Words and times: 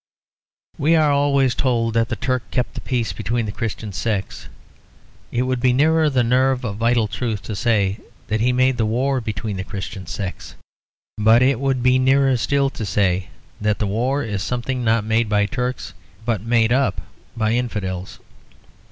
We 0.79 0.95
are 0.95 1.11
always 1.11 1.53
told 1.53 1.93
that 1.93 2.09
the 2.09 2.15
Turk 2.15 2.41
kept 2.49 2.73
the 2.73 2.81
peace 2.81 3.13
between 3.13 3.45
the 3.45 3.51
Christian 3.51 3.93
sects. 3.93 4.47
It 5.31 5.43
would 5.43 5.59
be 5.59 5.73
nearer 5.73 6.09
the 6.09 6.23
nerve 6.23 6.63
of 6.65 6.77
vital 6.77 7.07
truth 7.07 7.43
to 7.43 7.55
say 7.55 7.99
that 8.25 8.41
he 8.41 8.51
made 8.51 8.77
the 8.77 8.85
war 8.87 9.21
between 9.21 9.57
the 9.57 9.63
Christian 9.63 10.07
sects. 10.07 10.55
But 11.19 11.43
it 11.43 11.59
would 11.59 11.83
be 11.83 11.99
nearer 11.99 12.35
still 12.35 12.71
to 12.71 12.83
say 12.83 13.27
that 13.61 13.77
the 13.77 13.85
war 13.85 14.23
is 14.23 14.41
something 14.41 14.83
not 14.83 15.03
made 15.03 15.29
by 15.29 15.45
Turks 15.45 15.93
but 16.25 16.41
made 16.41 16.71
up 16.73 17.01
by 17.37 17.51
infidels. 17.51 18.17